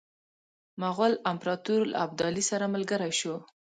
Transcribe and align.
مغول 0.81 1.13
امپراطور 1.31 1.81
له 1.91 1.97
ابدالي 2.05 2.43
سره 2.51 2.65
ملګری 2.75 3.11
شو. 3.19 3.35